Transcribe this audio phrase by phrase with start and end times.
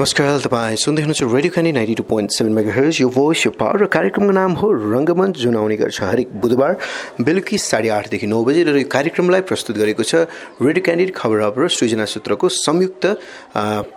[0.00, 3.50] नमस्कार तपाईँ सुन्दै हुनुहुन्छ radio Khani ninety two point seven mega hertz your voice your
[3.52, 6.72] power र कार्यक्रमको नाम हो रङ्गमञ्च जुन आउने गर्छ हरेक बुधबार
[7.20, 10.24] बेलुकी साढे आठदेखि नौ बजी। र यो कार्यक्रमलाई प्रस्तुत गरेको छ
[10.56, 13.04] रेडियो क्यान्डिड खबर हब र सृजना सूत्रको संयुक्त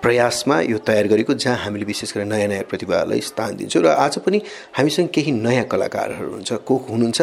[0.03, 4.19] प्रयासमा यो तयार गरेको जहाँ हामीले विशेष गरेर नयाँ नयाँ प्रतिभालाई स्थान दिन्छौँ। र आज
[4.27, 4.43] पनि
[4.75, 7.19] हामीसँग केही नयाँ कलाकारहरू हुनुहुन्छ। को हुनुहुन्छ?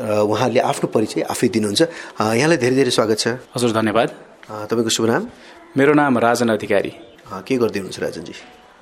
[0.00, 1.82] र उहाँहरूले आफ्नो परिचय आफै दिनुहुन्छ।
[2.40, 4.08] यहाँलाई धेरै धेरै स्वागत छ। हजुर धन्यवाद।
[4.72, 5.22] तपाईँको शुभ नाम?
[5.76, 8.34] मेरो नाम राजन अधिकारी। के गर्दै हुनुहुन्छ राजनजी?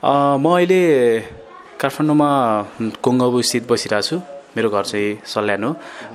[0.02, 0.80] म अहिले
[1.78, 2.30] काठमाडौँमा
[3.02, 4.16] कोङ्गाबु स्थित बसिरहेको छु।
[4.52, 5.70] मेरो घर चाहिँ सल्यान हो।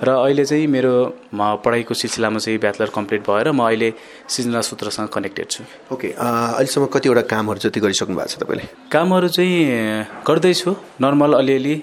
[0.05, 0.93] र अहिले चाहिँ मेरो
[1.33, 3.89] म पढाइको सिलसिलामा चाहिँ ब्याचलर कम्प्लिट भएर म अहिले
[4.29, 8.65] सिजना सूत्रसँग कनेक्टेड छु। ओके अहिलेसम्म कतिवटा कामहरू जति गरिसक्नु भएको छ तपाईँले?
[8.93, 10.69] कामहरू चाहिँ गर्दैछु।
[11.01, 11.75] नर्मल अलिअलि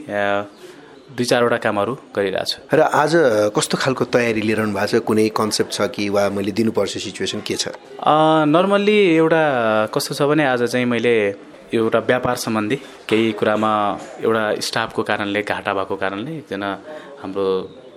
[1.15, 3.13] दुई चारवटा कामहरू गरिरहेको छु। र आज
[3.55, 5.03] कस्तो खालको तयारी लिइरहनु भएको छ?
[5.07, 7.65] कुनै कन्सेप्ट छ कि वा मैले दिनुपर्छ सिचुएसन के छ?
[8.51, 9.43] नर्मल्ली एउटा
[9.95, 11.15] कस्तो छ भने आज चाहिँ मैले
[11.75, 12.77] एउटा व्यापार सम्बन्धी
[13.09, 13.73] केही कुरामा
[14.23, 16.71] एउटा स्टाफको कारणले घाटा भएको कारणले एकजना
[17.23, 17.47] हाम्रो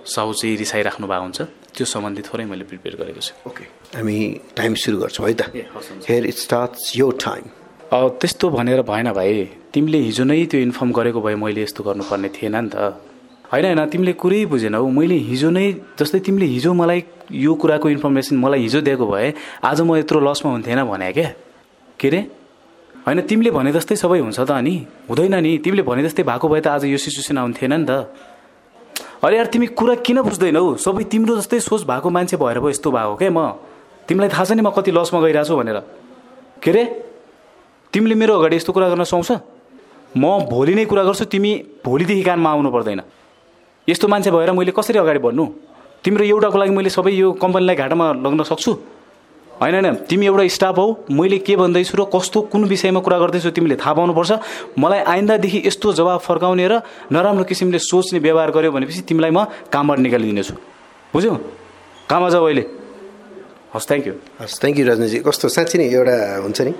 [0.05, 1.41] साउ चाहिँ रिसाइराख्नु भएको हुन्छ।
[1.75, 3.63] त्यो सम्बन्धी थोरै मैले प्रिपेयर गरेको छु। ओके।
[3.97, 4.17] हामी
[4.57, 5.41] टाइम सुरु गर्छौँ है त?
[6.09, 7.43] Here it starts your time
[7.91, 12.55] त्यस्तो भनेर भएन भाइ। तिमीले हिजो नै त्यो इन्फर्म गरेको भए मैले यस्तो गर्नुपर्ने थिएन
[12.55, 12.99] नि त।
[13.47, 18.35] होइन होइन तिमीले कुरै बुझेनौ मैले हिजो नै जस्तै तिमीले हिजो मलाई यो कुराको इन्फर्मेसन
[18.43, 21.31] मलाई हिजो दिएको भए आज म यत्रो लसमा हुन्थेन भने क्या?
[21.99, 22.19] के अरे
[23.07, 24.75] होइन तिमीले भने जस्तै सबै हुन्छ त अनि?
[25.07, 27.91] हुँदैन नि। तिमीले भने जस्तै भएको भए त आज यो सिचुएसन आउँथेन नि त।
[29.23, 30.75] अरे यार तिमी कुरा किन बुझ्दैनौ?
[30.75, 33.55] सबै तिम्रो जस्तै सोच भएको मान्छे भएर पो यस्तो भएको क्या म?
[34.03, 35.79] तिमीलाई थाहा छ नि म कति लसमा गइरहेको छु भनेर।
[36.59, 37.06] के अरे
[37.93, 39.31] तिमीले मेरो अगाडि यस्तो कुरा गर्न सुहाउँछ?
[40.17, 41.51] म भोलि नै कुरा गर्छु तिमी
[41.85, 43.01] भोलिदेखि कानमा आउनु पर्दैन।
[43.87, 45.45] यस्तो मान्छे भएर मैले कसरी अगाडि बढ्नु?
[46.03, 48.71] तिम्रो एउटाको लागि मैले सबै यो कम्पनीलाई घाटामा लग्न सक्छु?
[49.57, 53.49] होइन होइन तिमी एउटा स्टाफ हौ मैले के भन्दैछु र कस्तो कुन विषयमा कुरा गर्दैछु
[53.57, 54.31] तिमीले थाहा पाउनुपर्छ।
[54.77, 56.81] मलाई आइन्दादेखि यस्तो जवाब फर्काउने र
[57.11, 60.53] नराम्रो किसिमले सोच्ने व्यवहार गर्यो भनेपछि तिमीलाई म कामबाट निकालिदिनेछु।
[61.13, 61.33] बुझ्यौ?
[62.09, 62.63] कहाँ जाऊ अहिले।
[63.67, 66.73] हस् थ्याङ्क यू हस् थ्याङ्क यू रजनीजी। कस्तो साँच्ची नै एउटा हुन्छ नि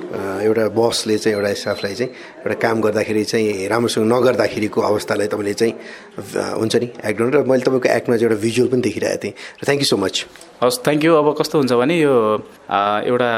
[0.47, 2.11] एउटा बसले चाहिँ एउटा स्टाफलाई चाहिँ
[2.47, 5.73] एउटा काम गर्दाखेरि चाहिँ राम्रोसँग नगर्दाखेरिको अवस्थालाई तपाईँले चाहिँ
[6.63, 9.81] हुन्छ नि एक्ट र मैले तपाईँको एक्टमा चाहिँ एउटा भिजुअल पनि देखिरहेको थिएँ। र थ्याङ्क
[9.83, 10.15] यू सो मच
[10.63, 12.13] हस् थ्याङ्क यू अब कस्तो हुन्छ भने यो
[13.11, 13.31] एउटा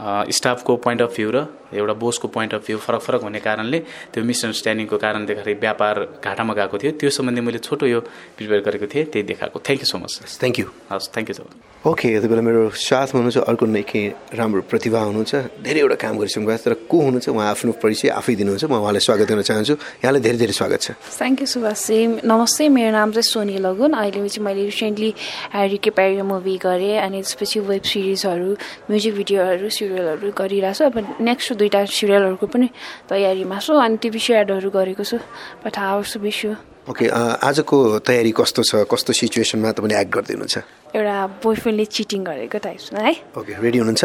[0.00, 3.78] स्टाफको पोइन्ट अफ भ्यू र एउटा बोसको पोइन्ट अफ भ्यू फरक फरक हुने कारणले
[4.14, 5.94] त्यो मिसअन्डरस्ट्यान्डिङको कारणले गर्दाखेरि व्यापार
[6.24, 8.00] घाटामा गएको थियो। त्यो सम्बन्धी मैले छोटो यो
[8.38, 11.42] प्रिपेयर गरेको थिएँ त्यही देखाएको। Thank you so much thank you हस् thank you so
[11.44, 14.02] much okay यति बेला मेरो साथमा हुनुहुन्छ अर्को निकै
[14.38, 15.34] राम्रो प्रतिभा हुनुहुन्छ
[15.66, 19.26] धेरैवटा काम गरिसक्नु भएको तर को हुनुहुन्छ उहाँ आफ्नो परिचय आफै दिनुहुन्छ म उहाँलाई स्वागत
[19.28, 20.88] गर्न चाहन्छु। यहाँलाई धेरै धेरै स्वागत छ।
[21.20, 25.10] थ्याङ्क यू सुभाषजी नमस्ते मेरो नाम चाहिँ सोनी लगुन। अहिले चाहिँ मैले रिसेन्टली
[25.54, 28.50] रिके प्यारी मुभी गरेँ अनि त्यसपछि वेब सिरिजहरू
[28.90, 32.68] म्युजिक भिडियोहरू सिरियलहरू गरिरहेको छु अब नेक्स्ट दुइटा सिरियलहरूको पनि
[33.08, 35.16] तयारीमा छु अनि टिभी एडहरू गरेको छु।
[35.64, 36.40] हाउस विस
[36.88, 37.04] ओके
[37.44, 38.84] आजको तयारी कस्तो छ?
[38.88, 40.56] कस्तो सिचुएसनमा तपाईँले एक्ट गर्दै हुनुहुन्छ
[40.96, 43.14] एउटा बोयफ्रेन्डले चिटिङ गरेको टाइप्समा है?
[43.36, 44.04] ओके रेडी हुनुहुन्छ?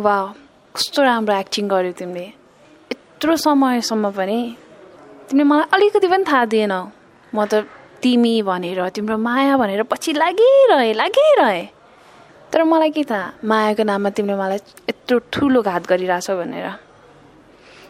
[0.00, 0.16] वा
[0.76, 2.26] कस्तो राम्रो एक्टिङ गर्यो तिमीले।
[2.92, 4.38] यत्रो समयसम्म पनि
[5.28, 6.82] तिमीले मलाई अलिकति पनि थाहा दिएनौ।
[7.32, 7.68] म त
[8.00, 11.62] तिमी भनेर तिम्रो माया भनेर पछि लागिरहे लागिरहे।
[12.54, 16.70] तर मलाई के थाहा मायाको नाममा तिमीले मलाई यत्रो ठुलो घात गरिरहेछ भनेर।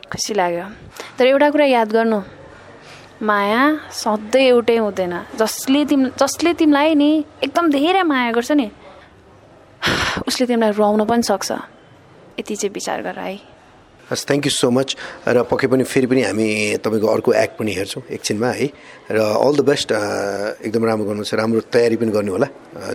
[0.08, 0.64] खुसी लाग्यो।
[1.20, 2.20] तर एउटा कुरा याद गर्नु
[3.20, 7.10] माया सधैँ एउटै हुँदैन। जसले तिम जसले तिमीलाई नि
[7.44, 8.70] एकदम धेरै माया गर्छ नि
[10.28, 11.52] उसले तिमीलाई रुवाउन पनि सक्छ।
[12.40, 13.53] यति चाहिँ विचार गर है।
[14.10, 14.88] हस् थ्याङ्क यू सो मच
[15.26, 16.46] र पक्कै पनि फेरि पनि हामी
[16.84, 18.66] तपाईँको अर्को एक्ट पनि हेर्छौँ एकछिनमा है।
[19.10, 19.88] र अल द बेस्ट
[20.60, 22.48] एकदम राम्रो गर्नुहुन्छ राम्रो तयारी पनि गर्नु होला।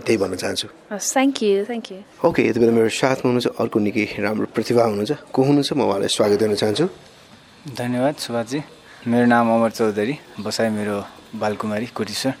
[0.06, 4.04] त्यही भन्न चाहन्छु। Thank you thank you okay यति बेला मेरो साथमा हुनुहुन्छ अर्को निकै
[4.22, 5.70] राम्रो प्रतिभा हुनुहुन्छ। को हुनुहुन्छ?
[5.74, 6.86] म उहाँलाई स्वागत गर्न चाहन्छु।
[7.74, 8.60] धन्यवाद सुभाषजी।
[9.10, 10.14] मेरो नाम अमर चौधरी
[10.44, 10.96] बसाइ मेरो
[11.40, 12.32] बालकुमारी कोटिसर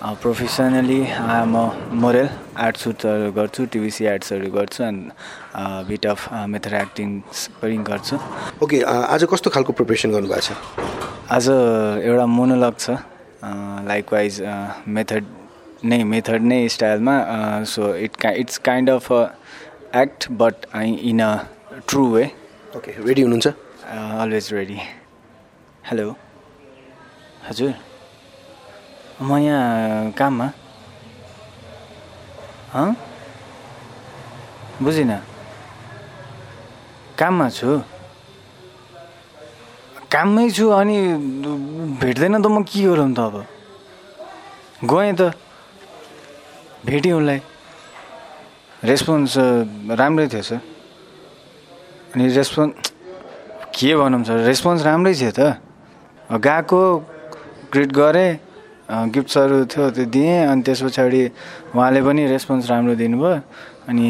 [0.00, 1.00] प्रोफेसनली
[1.46, 1.62] म
[2.02, 2.28] मोरल
[2.66, 5.10] आर्ट सुटहरू गर्छु टिभिसी आर्ट्सहरू गर्छु and
[5.88, 7.08] bit of method acting
[7.62, 8.18] पनि गर्छु
[8.64, 10.52] ओके आज कस्तो खालको प्रिपेरेसन गर्नुभएको छ?
[11.36, 12.96] आज एउटा मोनोलग छ
[13.90, 14.40] लाइक वाइज
[14.96, 15.24] मेथड
[15.84, 17.16] नै मेथड नै स्टाइलमा
[17.74, 20.66] so it it's kind of act but
[21.12, 21.30] in a
[21.88, 22.24] true way
[22.76, 23.54] okay ready हुनुहुन्छ?
[24.24, 24.80] अलवेज रेडी
[25.90, 26.10] हेलो
[27.48, 27.72] हजुर?
[29.20, 30.46] म यहाँ काममा।
[34.82, 35.20] बुझिनँ।
[37.18, 37.70] काममा छु।
[40.08, 40.96] काममै छु अनि
[42.00, 43.34] भेट्दैन त म के गरौँ त अब?
[44.88, 45.36] गएँ त।
[46.86, 47.40] भेटेँ उसलाई
[48.88, 49.34] रेस्पोन्स
[50.00, 50.60] राम्रै थियो सर।
[52.16, 52.72] अनि रेस्पोन्स
[53.76, 55.60] के भनौँ सर रेस्पोन्स राम्रै थियो त।
[56.40, 56.82] गएको
[57.72, 58.49] ग्रिट गरेँ।
[58.90, 61.22] गिफ्ट्सहरू थियो त्यो दिएँ अनि त्यस पछाडि
[61.74, 63.34] उहाँले पनि रेस्पोन्स राम्रो दिनुभयो
[63.88, 64.08] अनि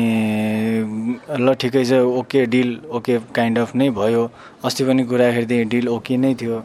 [1.40, 4.22] ल ठिकै छ okay deal okay kind of नै भयो।
[4.64, 6.56] अस्ति पनि कुरा थिएँ डिल ओके नै थियो।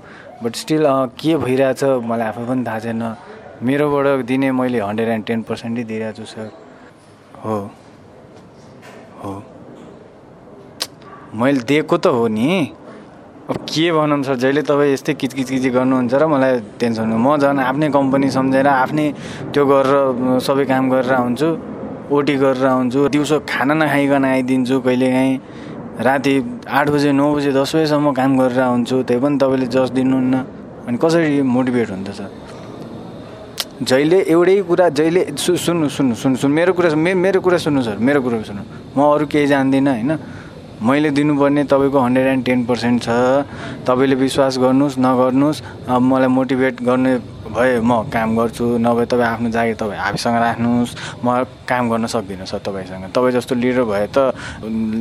[0.44, 0.84] बट स्टिल
[1.20, 3.04] के भइरहेछ मलाई आफै पनि थाहा छैन।
[3.64, 6.52] मेरोबाट दिने मैले हन्ड्रेड एन्ड टेन पर्सेन्टै दिइरहेको छु सर
[7.44, 7.58] हो।
[9.24, 9.34] हो।
[11.36, 12.50] मैले दिएको त हो नि।
[13.46, 17.90] अब के भनौँ सर जहिले तपाईँ यस्तै किचकिच गर्नुहुन्छ र मलाई टेन्सन म झन् आफ्नै
[17.94, 19.06] कम्पनी सम्झेर आफ्नै
[19.54, 21.50] त्यो गरेर सबै काम गरेर हुन्छु
[22.10, 25.38] ओटी गरेर हुन्छु दिउँसो खाना नखाइकन आइदिन्छु कहिलेकाहीँ
[26.08, 26.34] राति
[26.66, 30.36] आठ बजे नौ बजे दस बजीसम्म काम गरेर हुन्छु त्यही पनि तपाईँले जस दिनुहुन्न।
[30.90, 32.30] अनि कसरी मोटिभेट हुन्छ सर?
[33.86, 37.98] जहिले एउटै कुरा जहिले सु सुन्नु सुन्नु सुन्नु सुन्नु मेरो कुरा मेरो कुरा सुन्नु सर
[38.02, 38.64] मेरो कुरा सुन्नु।
[38.98, 40.12] म अरू केही जान्दिनँ होइन?
[40.84, 43.10] मैले दिनुपर्ने तपाईँको हन्ड्रेड एन्ड टेन पर्सेन्ट छ।
[43.88, 47.14] तपाईँले विश्वास गर्नुहोस् नगर्नुहोस् अब मलाई मोटिभेट गर्ने
[47.56, 52.46] भए म काम गर्छु नभए तपाईँ आफ्नो जागिर तपाईँ आफैसँग राख्नुहोस्। म काम गर्न सक्दिनँ
[52.46, 54.36] सर तपाईँसँग। तपाईँ जस्तो लिडर भए त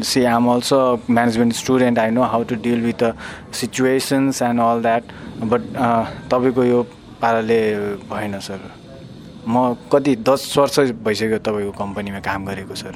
[0.07, 0.79] see I'm also
[1.11, 3.15] management student I know how to deal with the
[3.51, 5.03] situations and all that
[5.43, 5.63] but
[6.31, 6.83] तपाईँको यो
[7.19, 7.61] पाराले
[8.07, 8.61] भएन सर।
[9.49, 12.95] म कति दस वर्ष भइसक्यो तपाईँको कम्पनीमा काम गरेको sir.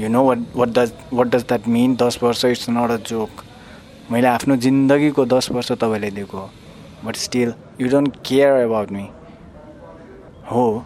[0.00, 3.42] You know what what does what does that mean दस वर्ष इट्स नट अ जोक
[4.10, 6.50] मैले आफ्नो जिन्दगीको दस वर्ष तपाईँलाई दिएको
[7.04, 9.08] but still you don't care about me
[10.50, 10.84] हो।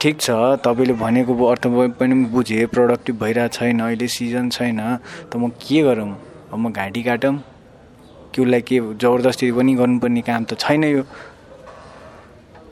[0.00, 0.30] ठिक छ
[0.64, 1.66] तपाईँले भनेको अर्थ
[1.98, 4.80] पनि बुझेँ प्रोडक्टिभ भइरहेको छैन अहिले सिजन छैन।
[5.32, 6.12] त म के गरौँ?
[6.52, 7.36] अब म घाँटी काटौँ?
[8.32, 11.02] कि उसलाई के जबरजस्ती पनि गर्नुपर्ने काम त छैन यो।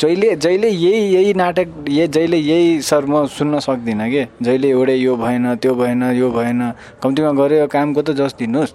[0.01, 4.25] जहिले जहिले यही यही नाटक यही जहिले यही सर म सुन्न सक्दिनँ कि?
[4.43, 6.61] जहिले एउटै यो भएन त्यो भएन यो भएन।
[7.03, 8.75] कम्तीमा गऱ्यो कामको त जस दिनुहोस्।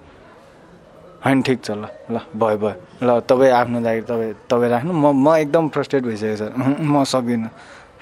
[1.24, 2.76] होइन ठिक छ ल ल भयो भयो।
[3.08, 6.52] ल तपाईँ आफ्नो लागि तपाईँ तपाईँ राख्नु। म म एकदम फ्रस्ट्रेट भइसकेँ सर।
[6.92, 7.50] म सक्दिनँ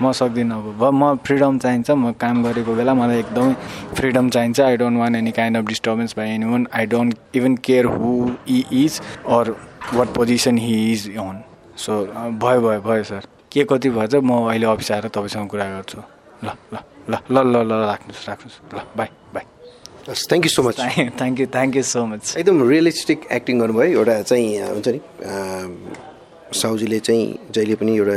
[0.02, 3.54] म सक्दिनँ अब। म फ्रिडम चाहिन्छ म काम गरेको बेला मलाई एकदमै
[3.94, 7.84] फ्रिडम चाहिन्छ। I don't want any kind of disturbance by anyone I don't even care
[7.86, 9.00] who is
[9.38, 9.54] or
[9.94, 11.42] what position he is on
[11.82, 11.92] so
[12.42, 15.98] भयो भयो भयो सर के कति भएछ म अहिले अफिस आएर तपाईँसँग कुरा गर्छु।
[16.44, 16.76] ल ल
[17.10, 19.44] ल ल ल ल राख्नुहोस् राख्नुहोस्। ल bye bye
[20.08, 20.76] thank you so much
[21.18, 25.00] thank you thank you so much एकदम रियलिस्टिक एक्टिङ गर्नुभयो एउटा चाहिँ हुन्छ नि
[26.52, 28.16] साउजीले चाहिँ जहिले पनि एउटा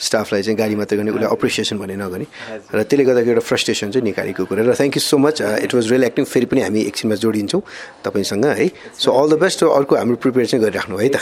[0.00, 2.26] स्टाफलाई चाहिँ गाडी मात्रै गर्ने उसलाई अप्रिसिएसन भने नगर्ने।
[2.74, 5.84] र त्यसले गर्दाखेरि एउटा फ्रस्ट्रेसन चाहिँ निकालेको कुरा। र thank you so much it was
[5.92, 7.62] real acting फेरि पनि हामी एकछिनमा जोडिन्छौँ
[8.04, 8.66] तपाईँसँग है।
[8.98, 11.16] सो अल द बेस्ट अर्को हाम्रो प्रिपेयर चाहिँ गरिराख्नु है त।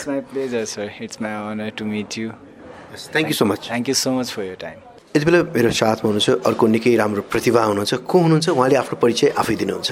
[3.15, 4.79] Thank you so much thank you so much for your time
[5.15, 8.49] यति बेला मेरो साथमा हुनुहुन्छ अर्को निकै राम्रो प्रतिभा हुनुहुन्छ। को हुनुहुन्छ?
[8.51, 9.91] उहाँले आफ्नो परिचय आफै दिनुहुन्छ।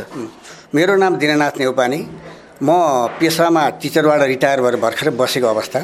[0.74, 1.98] मेरो नाम दिननाथ नेउपाने।
[2.62, 2.70] म
[3.18, 5.80] पेसामा टिचरबाट रिटायर भएर भर्खरै बसेको अवस्था।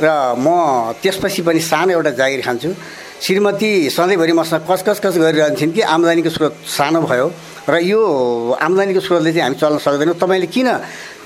[0.00, 0.08] र
[0.38, 2.70] म त्यसपछि पनि सानो एउटा जागिर खान्छु।
[3.18, 7.26] श्रीमती सधैँभरि मसँग कस कस कस गरिरहन्छन् कि आम्दानीको स्रोत सानो भयो
[7.66, 8.00] र यो
[8.62, 10.68] आम्दानीको स्रोतले चाहिँ हामी चल्न सक्दैनौँ। तपाईँले किन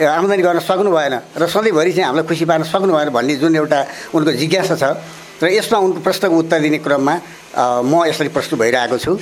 [0.01, 3.79] आम्दानी गर्न सक्नु भएन र सधैँभरि चाहिँ हामीलाई खुसी पार्न सक्नु भएन भन्ने जुन एउटा
[4.17, 4.85] उनको जिज्ञासा छ
[5.45, 7.15] र यसमा उनको प्रश्नको उत्तर दिने क्रममा
[7.85, 9.13] म यसरी प्रस्तुत भइरहेको छु।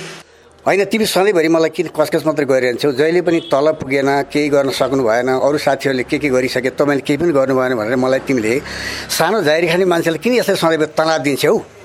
[0.61, 2.91] होइन तिमी सधैँभरि मलाई किन कसकस मात्रै गरिरहन्छौ?
[2.93, 7.17] जहिले पनि तल पुगेन केही गर्न सक्नु भएन अरू साथीहरूले के के गरिसके तपाईँले केही
[7.17, 8.61] पनि गर्नु भएन भनेर मलाई तिमीले
[9.09, 11.80] सानो जाहेरी खाने मान्छेलाई किन यसरी सधैँ तनाव दिन्छौ?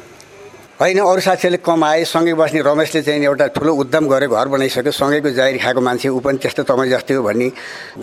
[0.76, 5.30] होइन अरू साथीहरूले कमाए सँगै बस्ने रमेशले चाहिँ एउटा ठुलो उद्यम गरेर घर बनाइसक्यो सँगैको
[5.32, 7.48] जाहिर खाएको मान्छे ऊ पनि त्यस्तो तपाईँ जस्तै हो भन्ने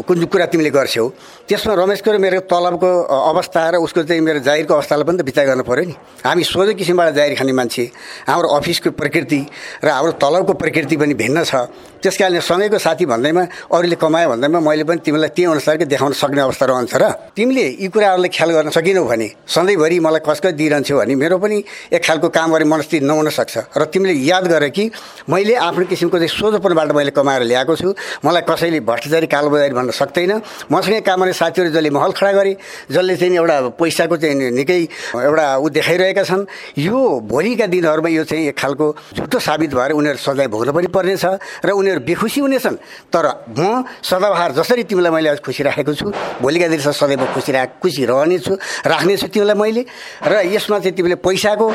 [0.01, 1.06] कुन कुरा तिमीले गर्छौ।
[1.46, 2.89] त्यसमा रमेशको र मेरो तलबको
[3.30, 5.94] अवस्था र उसको चाहिँ मेरो जाहिरको अवस्थालाई पनि त विचार गर्नु पऱ्यो नि।
[6.25, 7.84] हामी सोझो किसिमबाट जाहिर खाने मान्छे
[8.25, 9.42] हाम्रो अफिसको प्रकृति
[9.86, 11.70] र हाम्रो तलबको प्रकृति पनि भिन्न छ।
[12.04, 16.42] त्यस कारणले सँगैको साथी भन्दैमा अरूले कमायो भन्दैमा मैले पनि तिमीलाई त्यही अनुसारकै देखाउन सक्ने
[16.42, 21.16] अवस्था रहन्छ र तिमीले यी कुराहरूलाई ख्याल गर्न सकिनौ भने सधैँभरि मलाई कसकै दिइरहन्छौ भने
[21.16, 21.58] मेरो पनि
[21.96, 24.92] एक खालको काम गरे मनस्थिति नहुन सक्छ। र तिमीले याद गर कि
[25.30, 27.94] मैले आफ्नो किसिमको चाहिँ सोझोपनबाट मैले कमाएर ल्याएको छु।
[28.26, 30.32] मलाई कसैले भ्रष्टाचारी कालोबजारी भन्न सक्दैन।
[30.72, 32.54] मसँगै काम गर्ने साथीहरू जसले महल खडा गरे
[32.92, 34.80] जसले चाहिँ एउटा पैसाको चाहिँ निकै
[35.16, 36.44] एउटा ऊ देखाइरहेका छन्
[36.78, 37.00] यो
[37.32, 38.86] भोलिका दिनहरूमा यो चाहिँ एक खालको
[39.18, 41.26] झुटो साबित भएर उनीहरू सजाय भोग्न पनि पर्नेछ
[41.66, 42.76] र उनीहरू बेखुसी हुनेछन्।
[43.14, 46.08] तर म सदाबहार जसरी तिमीलाई मैले आज खुसी राखेको छु
[46.42, 48.54] भोलिका दिन म खुसी राख खुसी रहनेछु
[48.86, 49.86] राख्नेछु तिमीलाई मैले।
[50.26, 51.68] र यसमा चाहिँ तिमीले पैसाको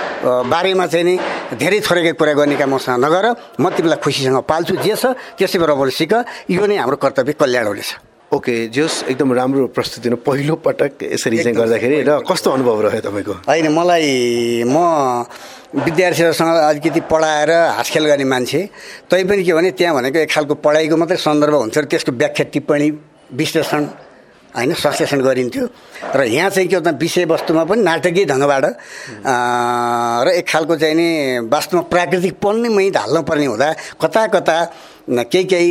[0.48, 1.14] बारेमा चाहिँ नि
[1.54, 3.24] धेरै थोरैकै कुरा गर्ने काम मसँग नगर
[3.60, 6.12] म तिमीलाई खुसीसँग पाल्छु। जे छ त्यसैबाट सिक।
[6.50, 11.56] यो नै हाम्रो कर्तव्य कल्याण हुनेछ। ओके जस एकदम राम्रो प्रस्तुति पहिलो पटक यसरी चाहिँ
[11.56, 13.32] गर्दाखेरि र कस्तो अनुभव रह्यो तपाईँको?
[13.48, 14.76] होइन मलाई म
[15.72, 18.60] विद्यार्थीहरूसँग अलिकति पढाएर हासखेल गर्ने मान्छे।
[19.08, 22.88] तैपनि के भने त्यहाँ भनेको एक खालको पढाइको मात्रै सन्दर्भ हुन्छ र त्यसको व्याख्या टिप्पणी
[23.32, 23.82] विश्लेषण
[24.56, 25.64] होइन संश्लेषण गरिन्थ्यो।
[26.16, 28.64] र यहाँ चाहिँ के भन्दा विषयवस्तुमा पनि नाटकीय ढङ्गबाट
[30.24, 31.08] र एक खालको चाहिँ नि
[31.48, 34.56] वास्तवमा प्राकृतिक पनि मै ढाल्नुपर्ने हुँदा कता कता
[35.08, 35.70] केही केही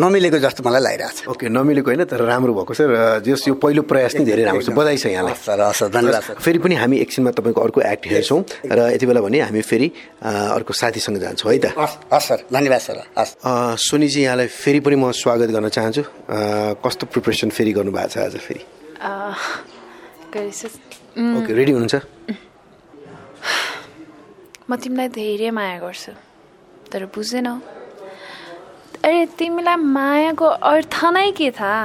[0.00, 3.54] नमिलेको जस्तो मलाई लागिरहेको छ। ओके नमिलेको होइन तर राम्रो भएको छ र जस यो
[3.60, 6.74] पहिलो प्रयास नै धेरै राम्रो छ बधाई छ यहाँलाई। सर हस् धन्यवाद सर। फेरि पनि
[6.80, 9.88] हामी एकछिनमा तपाईँको अर्को एक्ट हेर्छौँ र यति बेला भने हामी फेरि
[10.24, 11.66] अर्को साथीसँग जान्छौँ है त?
[11.76, 16.02] हस् हस् सर धन्यवाद सर हस्। अ, सोनीजी यहाँलाई फेरि पनि म स्वागत गर्न चाहन्छु।
[16.02, 18.62] अ, कस्तो प्रिपरेसन फेरि गर्नुभएको छ आज फेरि?
[21.36, 21.96] ओके रेडी हुनुहुन्छ?
[24.64, 26.12] म तिमीलाई धेरै माया गर्छु
[26.92, 27.77] तर बुझेनौ
[29.08, 31.84] अरे तिमीलाई मायाको अर्थ नै के थाहा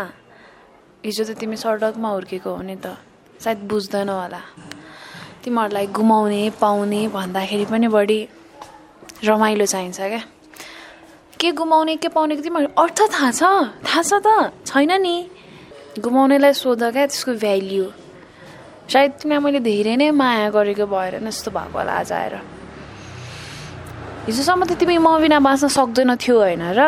[1.07, 2.99] हिजो त तिमी सडकमा हुर्केको हो नि त।
[3.39, 4.41] सायद बुझ्दैनौ होला।
[5.39, 8.19] तिमीहरूलाई घुमाउने पाउने भन्दाखेरि पनि बढी
[9.23, 10.21] रमाइलो चाहिन्छ क्या।
[11.39, 13.43] के घुमाउने के पाउनेको तिमीहरू अर्थ थाहा छ?
[13.87, 14.27] थाहा छ त।
[14.67, 15.15] छैन नि।
[16.03, 17.85] घुमाउनेलाई सोध क्या त्यसको भ्याल्यु
[18.91, 22.35] सायद तिमीलाई मैले धेरै नै माया गरेको भएर नै यस्तो भएको होला आज आएर।
[24.23, 26.81] हिजोसम्म त तिमी म बिना बाँच्न सक्दैन थियो होइन र?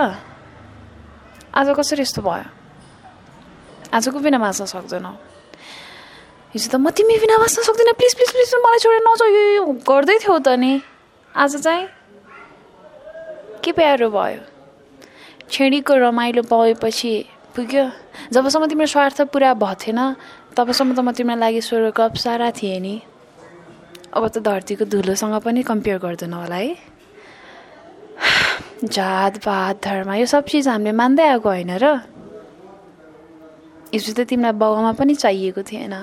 [1.51, 2.47] आज कसरी यस्तो भयो?
[3.91, 5.11] आजको बिना बाँच्न सक्दैनौ।
[6.55, 10.17] हिजो त म तिमी बिना बाँच्न सक्दिनँ। प्लिज प्लिज प्लिज मलाई छोडेर नजाऊ। यो गर्दै
[10.23, 10.79] थियौ त नि।
[11.35, 11.83] आज चाहिँ
[13.59, 14.39] के प्यारो भयो?
[15.51, 17.13] छेडीको रमाइलो पाएपछि
[17.51, 17.85] पुग्यो।
[18.31, 20.07] जबसम्म तिम्रो स्वार्थ पुरा भएको
[20.55, 22.95] तबसम्म त म तिम्रो लागि स्वर्गको अप्सरा थिएँ नि।
[24.15, 26.94] अब त धरतीको धुलोसँग पनि कम्पेयर गर्दैन होला है।
[28.83, 31.85] जात पात धर्म यो सब चिज हामीले मान्दै आएको होइन र?
[33.93, 35.95] हिजो त तिमीलाई बाउमा पनि चाहिएको थिएन।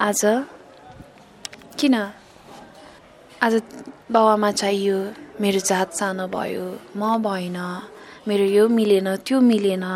[0.00, 0.22] आज?
[1.78, 1.94] किन?
[3.42, 3.54] आज
[4.10, 4.98] बाउआमा चाहियो
[5.40, 7.58] मेरो जात सानो भयो म भएन
[8.28, 9.86] मेरो यो मिलेन त्यो मिलेन।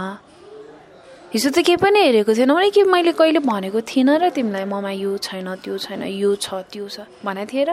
[1.32, 4.90] हिजो त केही पनि हेरेको थिएनौ नि कि मैले कहिले भनेको थिइनँ र तिमीलाई ममा
[4.90, 7.70] यो छैन त्यो छैन यो छ त्यो छ भनेको थिएँ र?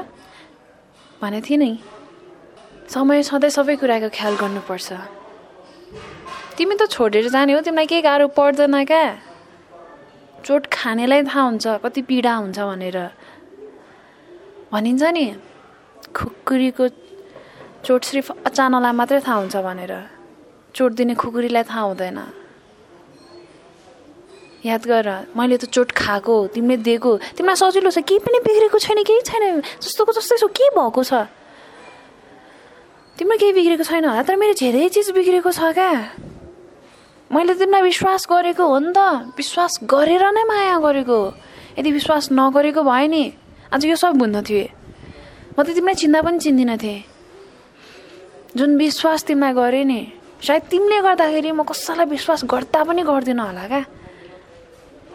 [1.22, 1.72] भनेको थिएँ नि
[2.92, 4.90] समय सधैँ सबै कुराको ख्याल गर्नुपर्छ।
[6.60, 9.06] तिमी त छोडेर जाने हो तिमीलाई केही गाह्रो पर्दैन क्या?
[10.44, 12.98] चोट खानेलाई थाहा हुन्छ कति पीडा हुन्छ भनेर।
[14.76, 15.26] भनिन्छ नि
[16.12, 16.86] खुकुरीको
[17.88, 19.94] चोट सिर्फ अचानकलाई मात्रै थाहा हुन्छ भनेर।
[20.76, 22.20] चोट दिने खुकुरीलाई थाहा हुँदैन।
[24.68, 29.00] याद गर मैले त चोट खाएको तिमीले दिएको तिमीलाई सजिलो छ केही पनि बिग्रेको छैन
[29.08, 31.14] केही छैन। जस्तोको जस्तै छ के भएको छ?
[33.22, 35.94] तिम्रो केही बिग्रेको छैन होला तर मेरो धेरै चिज बिग्रेको छ क्या।
[37.30, 41.20] मैले तिमीलाई विश्वास गरेको हो नि त। विश्वास गरेर नै माया गरेको
[41.78, 43.24] यदि विश्वास नगरेको भए नि
[43.70, 44.74] आज यो सब भुन्न थिएँ।
[45.54, 47.00] म त तिमीलाई चिन्दा पनि चिन्दिनँ थिएँ।
[48.58, 50.02] जुन विश्वास तिमीलाई गरेँ नि
[50.42, 53.82] सायद तिमीले गर्दाखेरि म कसैलाई विश्वास गर्दा पनि गर्दिनँ होला क्या।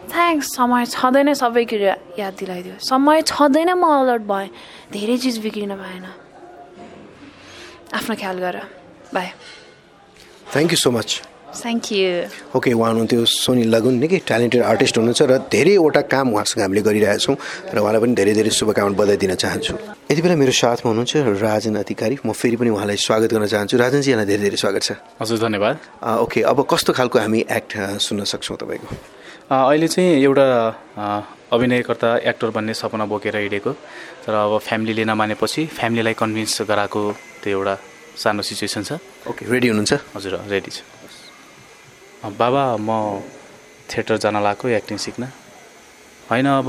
[0.07, 4.47] थ्याङ्क्स समय छँदै नै सबै कुरा याद दिलाइदियो। समय छँदै म अलर्ट भएँ।
[4.95, 6.07] धेरै चिज बिग्रिन भएन।
[7.93, 8.55] आफ्नो ख्याल गर।
[9.13, 9.27] Bye
[10.53, 11.21] thank you so much
[11.57, 12.07] thank you
[12.55, 17.35] okay उहाँ हुनुहुन्थ्यो सोनी लगुन निकै ट्यालेन्टेड आर्टिस्ट हुनुहुन्छ र धेरैवटा काम उहाँसँग हामीले गरिरहेछौँ
[17.73, 19.73] र उहाँलाई पनि धेरै धेरै शुभकामना बधाई दिन चाहन्छु।
[20.11, 24.11] यति बेला मेरो साथमा हुनुहुन्छ राजन अधिकारी। म फेरि पनि उहाँलाई स्वागत गर्न चाहन्छु। राजनजी
[24.11, 24.91] यहाँलाई धेरै धेरै स्वागत छ।
[25.21, 25.75] हजुर धन्यवाद।
[26.23, 27.71] ओके अब कस्तो खालको हामी एक्ट
[28.03, 28.87] सुन्न सक्छौँ तपाईँको?
[29.51, 30.45] अ, अहिले चाहिँ एउटा
[31.53, 33.71] अभिनयकर्ता एक्टर बन्ने सपना बोकेर हिँडेको।
[34.27, 37.01] तर अब फ्यामिलीले नमानेपछि फ्यामिलीलाई कन्भिन्स गराएको
[37.41, 37.75] त्यो एउटा
[38.19, 38.91] सानो सिचुएसन छ।
[39.23, 39.93] ओके रेडी हुनुहुन्छ?
[40.15, 40.83] हजुर रेडी छ।
[42.35, 43.23] बाबा म
[43.87, 45.23] थिएटर जान लगाएको एक्टिङ सिक्न।
[46.27, 46.67] होइन अब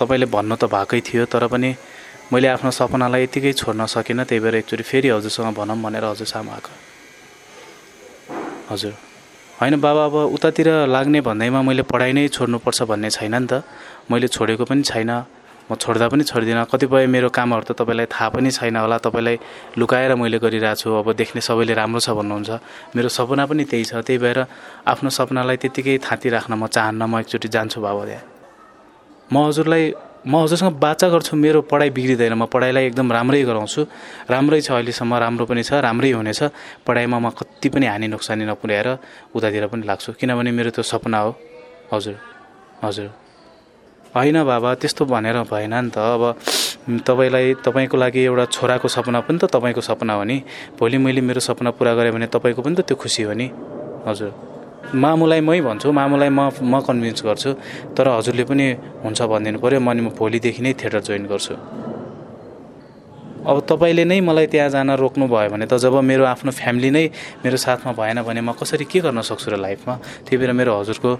[0.00, 1.70] तपाईँले भन्नु त भएकै थियो तर पनि
[2.32, 6.72] मैले आफ्नो सपनालाई यतिकै छोड्न सकिनँ त्यही भएर एकचोटि फेरि हजुरसँग भनौँ भनेर हजुरसँग आएको।
[8.72, 8.92] हजुर।
[9.60, 13.62] होइन बाबा अब उतातिर लाग्ने भन्दैमा मैले पढाइ नै छोड्नुपर्छ भन्ने छैन नि त।
[14.08, 15.12] मैले छोडेको पनि छैन।
[15.64, 19.36] म छोड्दा पनि छोड्दिनँ। कतिपय मेरो कामहरू त तपाईँलाई थाहा पनि छैन होला। तपाईँलाई
[19.80, 22.50] लुकाएर मैले गरिरहेको छु। अब देख्ने सबैले राम्रो छ भन्नुहुन्छ।
[22.92, 24.38] मेरो सपना पनि त्यही छ। त्यही भएर
[24.84, 28.24] आफ्नो सपनालाई त्यत्तिकै थाँती राख्न म चाहन्न। म एकचोटि जान्छु बाबा त्यहाँ
[29.32, 29.84] म हजुरलाई
[30.28, 33.80] म हजुरसँग बाचा गर्छु। मेरो पढाइ बिग्रिँदैन। म पढाइलाई एकदम राम्रै गराउँछु।
[34.28, 36.40] राम्रै छ अहिलेसम्म। राम्रो पनि छ राम्रै हुनेछ
[36.84, 38.88] पढाइमा म कति पनि हानि नोक्सानी नपुर्याएर
[39.32, 41.30] उतातिर पनि लाग्छु। किनभने मेरो त्यो सपना हो।
[41.92, 42.16] हजुर।
[42.84, 43.23] हजुर।
[44.14, 46.22] होइन बाबा त्यस्तो भनेर भएन नि त। अब
[47.02, 50.36] तपाईँलाई तपाईँको लागि एउटा छोराको सपना पनि त तपाईँको सपना हो नि।
[50.78, 53.50] भोलि मैले मेरो सपना पुरा गरेँ भने तपाईँको पनि त त्यो खुसी हो नि।
[54.06, 54.30] हजुर।
[54.94, 57.50] मामुलाई मै भन्छु मामुलाई म म कन्भिन्स गर्छु।
[57.90, 58.66] तर हजुरले पनि
[59.02, 61.83] हुन्छ भनिदिनु पऱ्यो म भोलिदेखि नै थिएटर जोइन गर्छु।
[63.44, 67.04] अब तपाईँले नै मलाई त्यहाँ जान रोक्नु भयो भने त जब मेरो आफ्नो फ्यामिली नै
[67.44, 69.94] मेरो साथमा भएन भने म कसरी के गर्न सक्छु र लाइफमा?
[70.24, 71.10] त्यही भएर मेरो हजुरको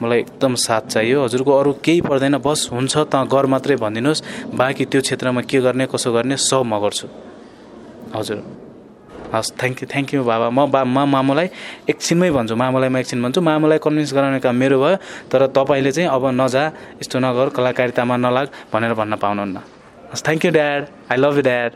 [0.00, 4.24] मलाई एकदम साथ चाहियो। हजुरको अरू केही पर्दैन। बस हुन्छ त गर मात्रै भनिदिनुहोस्।
[4.56, 7.06] बाँकी त्यो क्षेत्रमा के गर्ने कसो गर्ने सब म गर्छु।
[8.16, 8.38] हजुर।
[9.34, 11.48] हस् थ्याङ्क यू थ्याङ्क यू बाबा। म बा म मामुलाई
[11.92, 14.96] एकछिनमै भन्छु। मामुलाई म एकछिन भन्छु। मामुलाई कन्भिन्स गराउने काम मेरो भयो।
[15.28, 16.64] तर तपाईँले चाहिँ अब नजा
[17.04, 19.83] यस्तो नगर कलाकारितामा नलाग भनेर भन्न पाउनुहुन्न।
[20.14, 21.72] हस् thank you dad I love you dad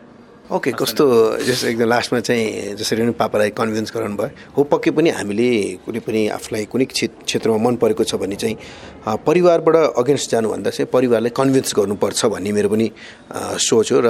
[0.49, 1.04] okay कस्तो
[1.45, 5.49] जस एकदम लास्टमा चाहिँ जसरी पनि पापालाई कन्भिन्स गराउनु भयो हो पक्कै पनि हामीले
[5.85, 8.57] कुनै पनि आफूलाई कुनै क्षेत्रमा मन परेको छ भने चाहिँ
[9.28, 12.87] परिवारबाट अगेन्स्ट जानुभन्दा चाहिँ परिवारलाई कन्भिन्स गर्नुपर्छ भन्ने मेरो पनि
[13.68, 14.09] सोच हो र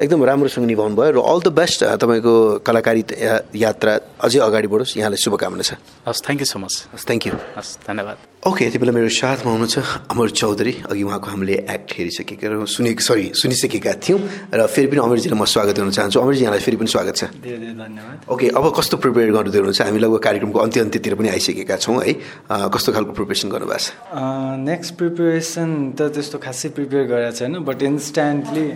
[0.00, 3.02] एकदम राम्रोसँग निभाउनु भयो र अल द बेस्ट तपाईँको कलाकारी
[3.58, 3.92] यात्रा
[4.24, 5.76] अझै अगाडि बढोस्। यहाँलाई शुभकामना छ।
[6.08, 9.50] हस् थ्याङ्क यू सो मच हस् थ्याङ्क यू हस् धन्यवाद। ओके यति बेला मेरो साथमा
[9.56, 14.20] हुनुहुन्छ अमर चौधरी। अघि उहाँको हामीले एक्ट हेरिसकेका सुनेको सरी सुनिसकेका थियौँ
[14.52, 18.28] र फेरि पनि अमरजीलाई म स्वागत गर्न चाहन्छु। अमरजी यहाँलाई फेरि पनि स्वागत छ। धन्यवाद।
[18.28, 22.12] ओके अब कस्तो प्रिपेयर गर्नुहुँदै हुनुहुन्छ हामी लगभग कार्यक्रमको अन्त्य अन्त्यतिर पनि आइसकेका छौँ है।
[22.68, 23.88] कस्तो खालको प्रिपेरेसन गर्नुभएको छ?
[24.60, 28.66] नेक्स्ट प्रिपेरेसन त त्यस्तो खासै प्रिपेयर गरेको छैन बट इन्स्ट्यान्टली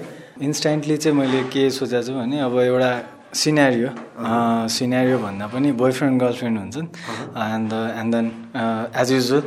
[0.49, 3.91] इन्स्ट्यान्टली चाहिँ मैले के सोचेको छु भने अब एउटा सिनेरियो
[4.73, 6.87] सिनेरियो भन्दा पनि बोयफ्रेन्ड गर्लफ्रेन्ड हुन्छन्।
[7.37, 8.27] And and then
[9.01, 9.43] as usual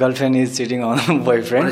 [0.00, 1.70] girlfriend is cheating on boyfriend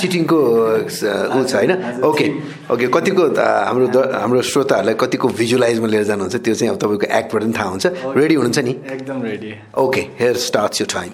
[0.00, 1.72] चिटिङको ऊ छ होइन
[2.06, 2.26] ओके
[2.72, 3.24] ओके कतिको
[3.66, 7.86] हाम्रो हाम्रो श्रोताहरूलाई कतिको भिजुलाइजमा लिएर जानुहुन्छ त्यो चाहिँ अब तपाईँको एक्टबाट पनि थाहा हुन्छ।
[8.16, 8.70] रेडी हुनुहुन्छ नि?
[8.70, 11.12] एकदम ready okay here starts your time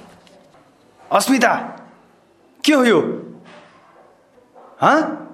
[1.10, 1.54] Asmita
[2.64, 3.00] के हो यो?
[4.82, 5.25] हँ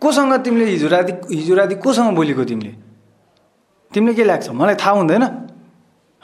[0.00, 2.72] कोसँग तिमीले हिजो राति हिजो राति कोसँग बोलेको तिमीले?
[3.92, 4.48] तिमीले के लाग्छ?
[4.50, 5.22] मलाई थाहा हुँदैन।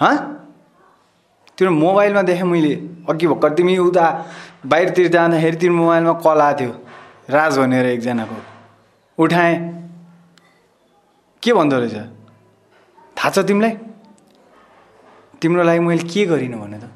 [0.01, 0.17] हँ?
[1.59, 2.75] तिम्रो मोबाइलमा देखेँ मैले।
[3.09, 4.07] अघि भर्खर तिमी उता
[4.67, 6.73] बाहिरतिर जाँदाखेरि तिम्रो मोबाइलमा कल आएको थियो।
[7.31, 8.37] राज भनेर एकजनाको।
[9.19, 9.57] उठाएँ।
[11.43, 11.95] के भन्दो रहेछ?
[13.17, 13.77] थाहा छ तिमीलाई?
[15.41, 16.96] तिम्रो लागि मैले के गरिनँ भने त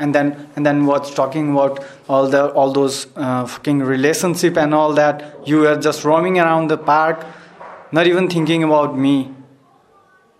[0.00, 4.74] and then and then what's talking about all the all those uh, fucking relationship and
[4.74, 7.24] all that you were just roaming around the park
[7.92, 9.16] not even thinking about me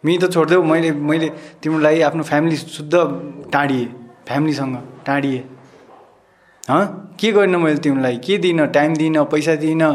[0.05, 1.29] me त छोडिदेऊ मैले मैले
[1.63, 2.95] तिम्रो लागि आफ्नो फ्यामिली शुद्ध
[3.53, 3.87] टाढिएँ
[4.29, 5.43] फ्यामिलीसँग टाढिएँ
[6.71, 6.85] हँ
[7.21, 9.91] के गरिनँ मैले तिमीलाई के दिइनँ टाइम दिइनँ पैसा दिइनँ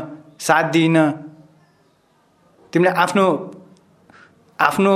[0.47, 1.05] साथ दिइनँ
[2.73, 3.25] तिमीले आफ्नो
[4.59, 4.93] आफ्नो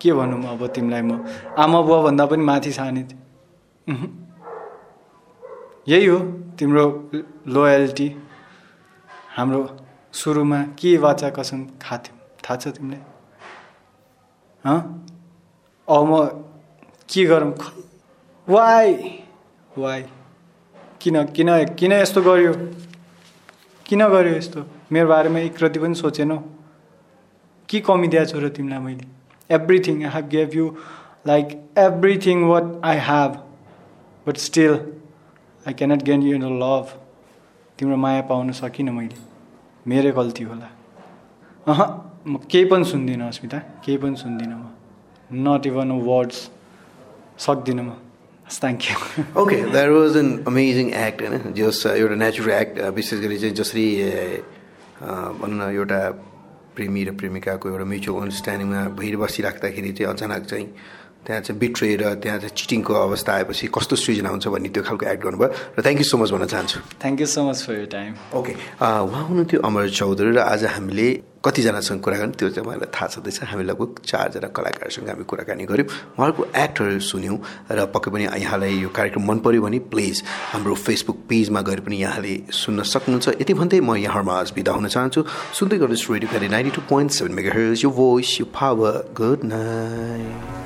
[0.00, 1.24] के भनौँ अब तिमीलाई म
[1.56, 3.25] आमा बुवाभन्दा पनि माथि साने थिएँ
[5.88, 6.18] यही हो
[6.58, 7.10] तिम्रो
[7.46, 8.08] लोयल्टी
[9.36, 9.60] हाम्रो
[10.12, 13.00] सुरुमा के वाचा कसम खाथ्यौँ थाहा छ तिमीलाई?
[14.64, 14.78] हँ?
[15.88, 16.26] अब म
[17.08, 17.52] के गरौँ?
[18.48, 18.92] वाइ
[19.78, 20.02] वाइ
[21.00, 22.52] किन किन किन यस्तो गर्यो?
[23.86, 24.66] किन गर्यो यस्तो?
[24.92, 26.38] मेरो बारेमा एक रति पनि सोचेनौ।
[27.68, 29.06] के कमी दिएको छु र तिमीलाई मैले?
[29.50, 30.76] Everything I have gave you
[31.26, 31.46] like
[31.78, 33.45] everything what I have
[34.26, 34.72] but still
[35.66, 36.86] I cannot gain you no love
[37.78, 39.16] तिम्रो माया पाउन सकिनँ मैले।
[39.86, 40.68] मेरै गल्ती होला।
[41.66, 41.80] अह
[42.26, 44.64] म केही पनि सुन्दिनँ अस्मिता। केही पनि सुन्दिनँ म।
[45.30, 46.38] नट इभन वर्ड्स
[47.38, 47.90] सक्दिनँ म।
[48.46, 53.38] Thank you okay that was an amazing act होइन जस एउटा नेचुरल एक्ट विशेष गरी
[53.38, 53.86] चाहिँ जसरी
[55.40, 56.00] भनौँ न एउटा
[56.76, 60.66] प्रेमी र प्रेमिकाको एउटा म्युचुअल अन्डरस्ट्यान्डिङमा भइर बसिराख्दाखेरि चाहिँ अचानक चाहिँ
[61.26, 65.20] त्यहाँ चाहिँ बिट्रेर त्यहाँ चाहिँ चिटिङको अवस्था आएपछि कस्तो सृजना हुन्छ भन्ने त्यो खालको एड
[65.26, 68.12] गर्नुभयो र थ्याङ्क यू सो मच भन्न चाहन्छु। Thank you so much for your time
[68.38, 71.08] okay उहाँ हुनुहुन्थ्यो अमर चौधरी र आज हामीले
[71.46, 75.86] कतिजनासँग कुरा गर्यौँ त्यो चाहिँ मलाई थाहा छँदैछ। हामी लगभग चारजना कलाकारसँग हामी कुराकानी गऱ्यौँ।
[76.18, 77.38] उहाँहरूको एक्टरहरू सुन्यौँ
[77.70, 81.96] र पक्कै पनि यहाँलाई यो कार्यक्रम मन पऱ्यो भने प्लिज हाम्रो फेसबुक पेजमा गएर पनि
[82.02, 85.22] यहाँले सुन्न सक्नुहुन्छ। यति भन्दै म यहाँहरूमा आज बिदा हुन चाहन्छु।
[85.54, 90.65] सुन्दै गर्नुहोस् radio ninety two point seven mega your voice your power good night